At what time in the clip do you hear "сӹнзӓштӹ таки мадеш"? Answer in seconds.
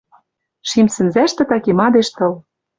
0.95-2.07